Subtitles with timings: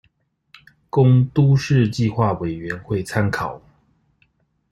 [0.89, 3.61] 供都市計畫委員會參考